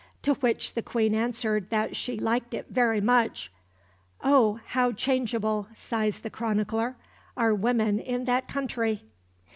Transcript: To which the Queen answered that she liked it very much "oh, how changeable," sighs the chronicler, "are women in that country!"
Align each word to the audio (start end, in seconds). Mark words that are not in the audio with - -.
To 0.23 0.33
which 0.33 0.73
the 0.73 0.81
Queen 0.81 1.13
answered 1.13 1.69
that 1.69 1.95
she 1.95 2.17
liked 2.19 2.55
it 2.55 2.65
very 2.71 2.99
much 2.99 3.51
"oh, 4.23 4.59
how 4.65 4.91
changeable," 4.93 5.67
sighs 5.75 6.21
the 6.21 6.31
chronicler, 6.31 6.95
"are 7.37 7.53
women 7.53 7.99
in 7.99 8.25
that 8.25 8.47
country!" 8.47 9.03